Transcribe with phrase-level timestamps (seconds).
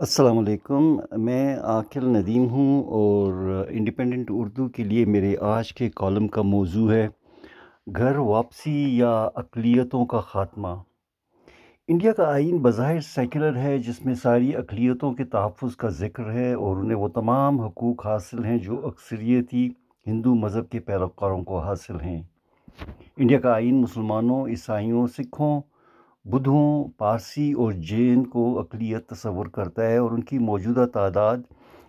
[0.00, 3.32] السلام علیکم، میں عاقل ندیم ہوں اور
[3.68, 7.08] انڈیپینڈنٹ اردو کے لیے میرے آج کے کالم کا موضوع ہے
[7.96, 10.68] گھر واپسی یا اقلیتوں کا خاتمہ۔
[11.88, 16.52] انڈیا کا آئین بظاہر سیکولر ہے، جس میں ساری اقلیتوں کے تحفظ کا ذکر ہے
[16.54, 19.68] اور انہیں وہ تمام حقوق حاصل ہیں جو اکثریتی
[20.06, 22.22] ہندو مذہب کے پیروکاروں کو حاصل ہیں۔
[23.16, 25.60] انڈیا کا آئین مسلمانوں، عیسائیوں، سکھوں
[26.30, 31.36] بدھوں، پارسی اور جین کو اقلیت تصور کرتا ہے اور ان کی موجودہ تعداد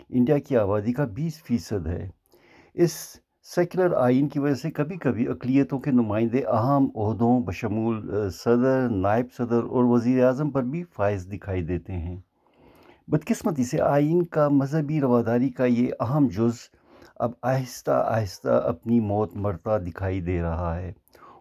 [0.10, 2.10] انڈیا کی آبادی کا بیس فیصد ہے۔
[2.74, 2.92] اس
[3.44, 9.26] سیکولر آئین کی وجہ سے کبھی کبھی اقلیتوں کے نمائندے اہم عہدوں، بشمول صدر، نائب
[9.38, 12.18] صدر اور وزیر اعظم پر بھی فائز دکھائی دیتے ہیں۔
[13.08, 16.70] بدقسمتی سے آئین کا مذہبی رواداری کا یہ اہم جز
[17.16, 20.92] اب آہستہ آہستہ اپنی موت مرتا دکھائی دے رہا ہے۔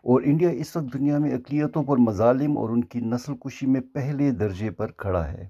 [0.09, 3.81] اور انڈیا اس وقت دنیا میں اقلیتوں پر مظالم اور ان کی نسل کشی میں
[3.81, 5.49] پہلے درجے پر کھڑا ہے۔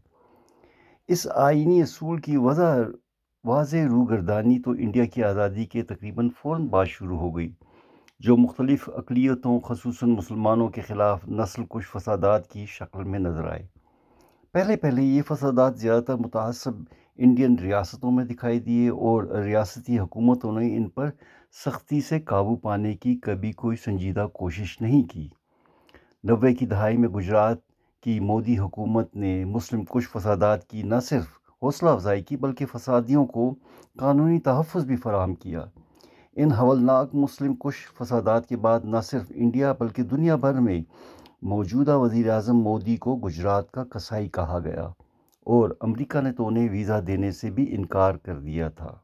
[1.09, 2.77] اس آئینی اصول کی وضع
[3.45, 7.53] واضح روگردانی تو انڈیا کی آزادی کے تقریباً فوراً بعد شروع ہو گئی،
[8.21, 13.67] جو مختلف اقلیتوں، خصوصاً مسلمانوں کے خلاف نسل کش فسادات کی شکل میں نظر آئے۔
[14.53, 16.73] پہلے پہلے یہ فسادات زیادہ تر متعصب
[17.19, 21.11] انڈین ریاستوں میں دکھائی دیے اور ریاستی حکومتوں نے ان پر
[21.65, 25.29] سختی سے قابو پانے کی کبھی کوئی سنجیدہ کوشش نہیں کی۔
[26.25, 27.57] نوے کی دہائی میں گجرات
[28.03, 31.27] کی مودی حکومت نے مسلم کش فسادات کی نہ صرف
[31.63, 33.55] حوصلہ افزائی کی بلکہ فسادیوں کو
[33.99, 35.65] قانونی تحفظ بھی فراہم کیا۔
[36.37, 40.81] ان حولناک مسلم کش فسادات کے بعد نہ صرف انڈیا بلکہ دنیا بھر میں
[41.43, 44.89] موجودہ وزیر اعظم مودی کو گجرات کا کسائی کہا گیا۔
[45.49, 48.97] اور امریکہ نے تو انہیں ویزا دینے سے بھی انکار کر دیا تھا۔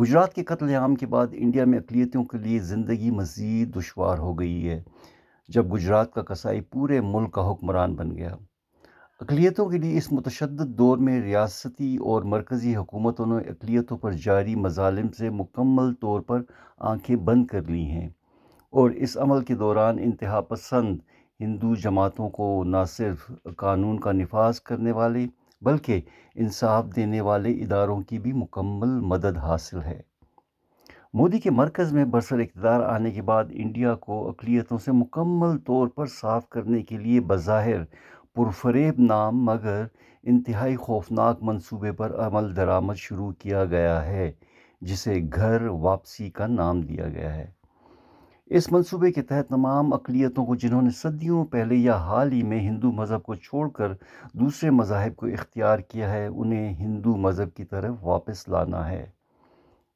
[0.00, 4.38] گجرات کے قتل عام کے بعد انڈیا میں اقلیتوں کے لیے زندگی مزید دشوار ہو
[4.38, 4.82] گئی ہے،
[5.48, 8.34] جب گجرات کا کسائی پورے ملک کا حکمران بن گیا۔
[9.20, 14.54] اقلیتوں کے لیے اس متشدد دور میں ریاستی اور مرکزی حکومتوں نے اقلیتوں پر جاری
[14.54, 16.42] مظالم سے مکمل طور پر
[16.78, 18.08] آنکھیں بند کر لی ہیں
[18.70, 20.98] اور اس عمل کے دوران انتہا پسند
[21.40, 25.26] ہندو جماعتوں کو نہ صرف قانون کا نفاذ کرنے والے
[25.62, 26.00] بلکہ
[26.34, 30.00] انصاف دینے والے اداروں کی بھی مکمل مدد حاصل ہے۔
[31.14, 35.88] مودی کے مرکز میں برسر اقتدار آنے کے بعد انڈیا کو اقلیتوں سے مکمل طور
[35.88, 37.84] پر صاف کرنے کے لیے بظاہر
[38.34, 39.84] پرفریب نام مگر
[40.22, 44.32] انتہائی خوفناک منصوبے پر عمل درآمد شروع کیا گیا ہے،
[44.80, 47.63] جسے گھر واپسی کا نام دیا گیا ہے۔
[48.46, 52.60] اس منصوبے کے تحت تمام اقلیتوں کو جنہوں نے صدیوں پہلے یا حال ہی میں
[52.60, 53.92] ہندو مذہب کو چھوڑ کر
[54.32, 59.06] دوسرے مذاہب کو اختیار کیا ہے، انہیں ہندو مذہب کی طرف واپس لانا ہے۔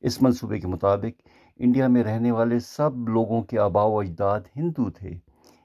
[0.01, 4.91] اس منصوبے کے مطابق انڈیا میں رہنے والے سب لوگوں کے آبا و اجداد ہندو
[4.91, 5.19] تھے۔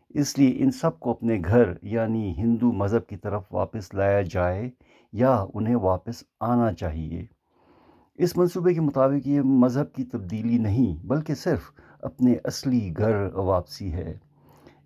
[0.09, 4.69] اس لیے ان سب کو اپنے گھر یعنی ہندو مذہب کی طرف واپس لایا جائے
[5.11, 7.25] یا انہیں واپس آنا چاہیے۔
[8.15, 13.93] اس منصوبے کے مطابق یہ مذہب کی تبدیلی نہیں، بلکہ صرف اپنے اصلی گھر واپسی
[13.93, 14.17] ہے۔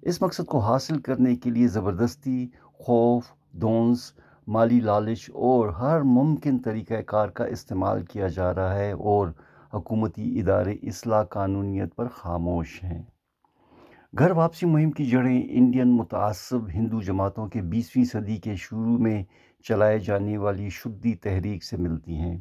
[0.01, 4.13] اس مقصد کو حاصل کرنے کے لیے زبردستی، خوف، دونس،
[4.47, 9.27] مالی لالچ اور ہر ممکن طریقہ کار کا استعمال کیا جا رہا ہے اور
[9.73, 13.03] حکومتی ادارے اصلاح قانونیت پر خاموش ہیں۔
[14.19, 19.23] گھر واپسی مہم کی جڑیں انڈین متعصب ہندو جماعتوں کے بیسویں صدی کے شروع میں
[19.63, 22.38] چلائے جانے والی شدی تحریک سے ملتی ہیں۔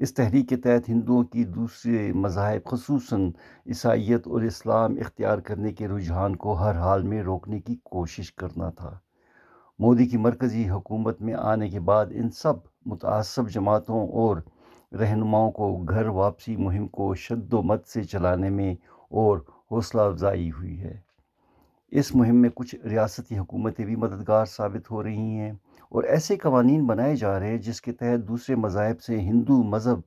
[0.00, 3.30] اس تحریک کے تحت ہندوؤں کی دوسرے مذاہب، خصوصاً
[3.66, 8.70] عیسائیت اور اسلام اختیار کرنے کے رجحان کو ہر حال میں روکنے کی کوشش کرنا
[8.70, 8.98] تھا۔
[9.78, 12.54] مودی کی مرکزی حکومت میں آنے کے بعد ان سب
[12.86, 14.36] متعصب جماعتوں اور
[15.00, 18.74] رہنماؤں کو گھر واپسی مہم کو شد و مت سے چلانے میں
[19.10, 19.38] اور
[19.72, 21.09] حوصلہ افزائی ہوئی ہے۔
[21.92, 25.52] اس مہم میں کچھ ریاستی حکومتیں بھی مددگار ثابت ہو رہی ہیں
[25.88, 30.00] اور ایسے قوانین بنائے جا رہے ہیں جس کے تحت دوسرے مذاہب سے ہندو مذہب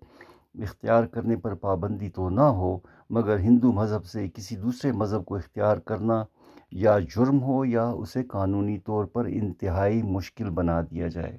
[0.62, 2.78] اختیار کرنے پر پابندی تو نہ ہو،
[3.10, 6.24] مگر ہندو مذہب سے کسی دوسرے مذہب کو اختیار کرنا
[6.72, 11.38] یا جرم ہو یا اسے قانونی طور پر انتہائی مشکل بنا دیا جائے۔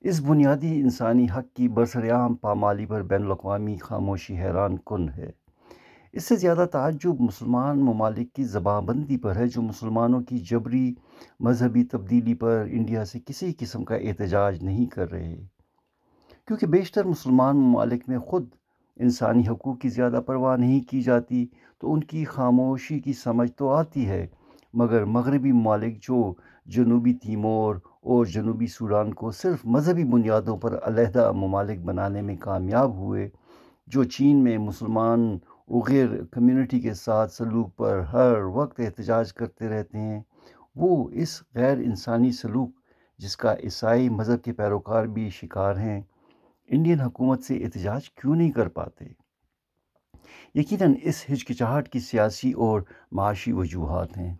[0.00, 5.30] اس بنیادی انسانی حق کی برسریام پامالی پر بین الاقوامی خاموشی حیران کن ہے۔
[6.12, 10.94] اس سے زیادہ تعجب مسلمان ممالک کی زباں بندی پر ہے، جو مسلمانوں کی جبری
[11.40, 15.36] مذہبی تبدیلی پر انڈیا سے کسی قسم کا احتجاج نہیں کر رہے۔
[16.46, 18.48] کیونکہ بیشتر مسلمان ممالک میں خود
[18.96, 21.46] انسانی حقوق کی زیادہ پرواہ نہیں کی جاتی،
[21.78, 24.26] تو ان کی خاموشی کی سمجھ تو آتی ہے۔
[24.74, 26.34] مگر مغربی ممالک جو
[26.66, 32.96] جنوبی تیمور اور جنوبی سوڈان کو صرف مذہبی بنیادوں پر علیحدہ ممالک بنانے میں کامیاب
[32.96, 33.28] ہوئے،
[33.86, 35.38] جو چین میں مسلمان
[35.70, 40.20] وغیر کمیونٹی کے ساتھ سلوک پر ہر وقت احتجاج کرتے رہتے ہیں۔
[40.76, 42.70] وہ اس غیر انسانی سلوک،
[43.18, 46.02] جس کا عیسائی مذہب کے پیروکار بھی شکار ہیں،
[46.68, 49.04] انڈین حکومت سے احتجاج کیوں نہیں کر پاتے؟
[50.54, 52.80] یقیناً اس ہچکچاہٹ کی سیاسی اور
[53.12, 54.34] معاشی وجوہات ہیں۔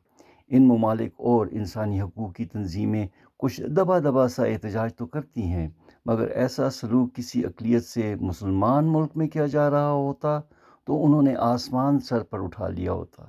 [0.49, 3.06] ان ممالک اور انسانی حقوق کی تنظیمیں
[3.37, 5.69] کچھ دبا دبا سا احتجاج تو کرتی ہیں،
[6.06, 10.41] مگر ایسا سلوک کسی اقلیت سے مسلمان ملک میں کیا جا رہا ہوتا؟
[10.91, 13.23] تو انہوں نے آسمان سر پر اٹھا لیا ہوتا۔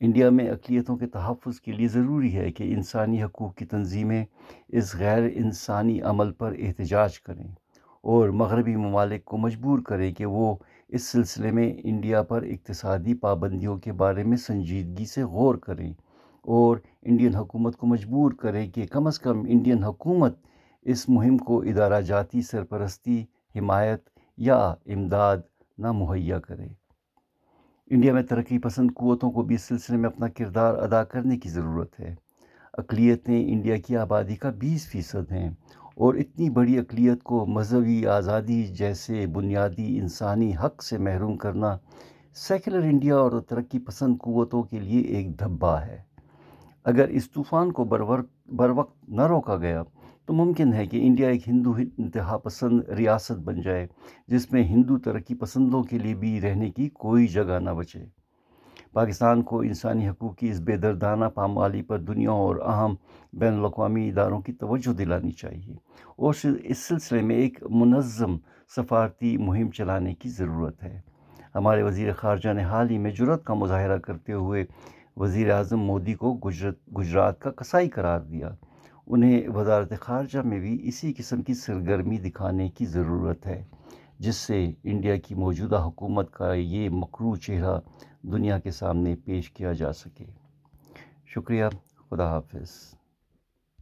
[0.00, 4.24] انڈیا میں اقلیتوں کے تحفظ کے لیے ضروری ہے کہ انسانی حقوق کی تنظیمیں
[4.68, 7.46] اس غیر انسانی عمل پر احتجاج کریں
[8.02, 10.56] اور مغربی ممالک کو مجبور کریں کہ وہ
[10.88, 15.92] اس سلسلے میں انڈیا پر اقتصادی پابندیوں کے بارے میں سنجیدگی سے غور کریں
[16.42, 20.38] اور انڈین حکومت کو مجبور کریں کہ کم از کم انڈین حکومت
[20.82, 23.24] اس مہم کو ادارہ جاتی سرپرستی،
[23.54, 25.38] حمایت یا امداد
[25.78, 26.66] نہ مہیا کرے۔
[27.90, 31.48] انڈیا میں ترقی پسند قوتوں کو بھی اس سلسلے میں اپنا کردار ادا کرنے کی
[31.48, 32.14] ضرورت ہے۔
[32.72, 35.50] اقلیتیں انڈیا کی آبادی کا بیس فیصد ہیں
[35.94, 41.76] اور اتنی بڑی اقلیت کو مذہبی آزادی جیسے بنیادی انسانی حق سے محروم کرنا
[42.34, 46.02] سیکولر انڈیا اور ترقی پسند قوتوں کے لیے ایک دھبا ہے۔
[46.84, 49.82] اگر اس طوفان کو بر وقت نہ روکا گیا
[50.26, 53.86] تو ممکن ہے کہ انڈیا ایک ہندو انتہا پسند ریاست بن جائے،
[54.28, 58.04] جس میں ہندو ترقی پسندوں کے لیے بھی رہنے کی کوئی جگہ نہ بچے۔
[58.92, 62.94] پاکستان کو انسانی حقوق کی اس بے دردانہ پامالی پر دنیا اور اہم
[63.32, 65.74] بین الاقوامی اداروں کی توجہ دلانی چاہیے
[66.16, 66.34] اور
[66.64, 68.36] اس سلسلے میں ایک منظم
[68.76, 71.00] سفارتی مہم چلانے کی ضرورت ہے۔
[71.54, 74.64] ہمارے وزیر خارجہ نے حال ہی میں جرت کا مظاہرہ کرتے ہوئے
[75.16, 78.50] وزیر اعظم مودی کو گجرات گجرات کا کسائی قرار دیا۔
[79.06, 83.64] انہیں وزارت خارجہ میں بھی اسی قسم کی سرگرمی دکھانے کی ضرورت ہے،
[84.18, 87.80] جس سے انڈیا کی موجودہ حکومت کا یہ مکرو چہرہ
[88.22, 90.24] دنیا کے سامنے پیش کیا جا سکے۔
[91.26, 91.64] شکریہ،
[92.10, 92.94] خدا حافظ۔